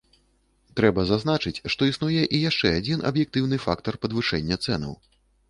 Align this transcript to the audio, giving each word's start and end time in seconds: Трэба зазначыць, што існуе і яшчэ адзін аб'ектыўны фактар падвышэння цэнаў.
Трэба 0.77 1.03
зазначыць, 1.11 1.63
што 1.73 1.89
існуе 1.91 2.23
і 2.39 2.41
яшчэ 2.49 2.73
адзін 2.79 3.05
аб'ектыўны 3.11 3.61
фактар 3.67 4.01
падвышэння 4.07 4.61
цэнаў. 4.67 4.99